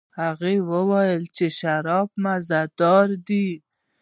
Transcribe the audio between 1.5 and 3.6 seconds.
شراب مزه دار دي.